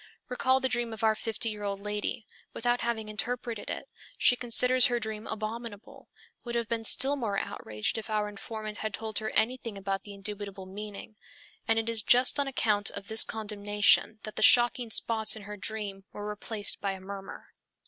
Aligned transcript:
Recall 0.29 0.59
the 0.59 0.67
dream 0.67 0.93
of 0.93 1.03
our 1.03 1.13
fifty 1.13 1.49
year 1.51 1.61
old 1.61 1.79
lady. 1.79 2.25
Without 2.53 2.81
having 2.81 3.07
interpreted 3.07 3.69
it, 3.69 3.87
she 4.17 4.35
considers 4.35 4.87
her 4.87 4.99
dream 4.99 5.27
abominable, 5.27 6.09
would 6.43 6.55
have 6.55 6.67
been 6.67 6.83
still 6.83 7.15
more 7.15 7.37
outraged 7.37 7.99
if 7.99 8.09
our 8.09 8.27
informant 8.27 8.77
had 8.77 8.95
told 8.95 9.19
her 9.19 9.29
anything 9.35 9.77
about 9.77 10.01
the 10.01 10.15
indubitable 10.15 10.65
meaning; 10.65 11.17
and 11.67 11.77
it 11.77 11.87
is 11.87 12.01
just 12.01 12.39
on 12.39 12.47
account 12.47 12.89
of 12.89 13.09
this 13.09 13.23
condemnation 13.23 14.17
that 14.23 14.35
the 14.37 14.41
shocking 14.41 14.89
spots 14.89 15.35
in 15.35 15.43
her 15.43 15.55
dream 15.55 16.03
were 16.11 16.27
replaced 16.27 16.81
by 16.81 16.93
a 16.93 16.99
murmur. 16.99 17.49